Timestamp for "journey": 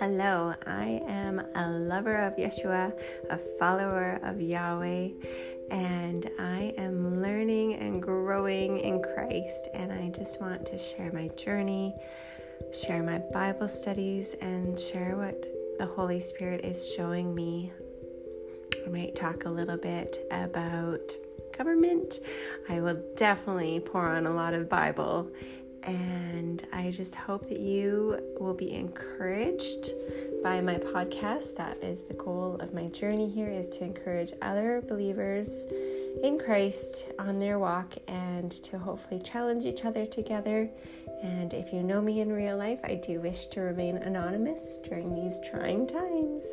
11.36-11.94, 32.88-33.28